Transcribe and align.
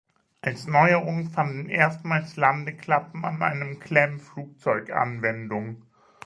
Als 0.41 0.65
Neuerung 0.65 1.29
fanden 1.29 1.69
erstmals 1.69 2.35
Landeklappen 2.35 3.23
an 3.23 3.43
einem 3.43 3.79
Klemm-Flugzeug 3.79 4.89
Anwendung. 4.91 5.83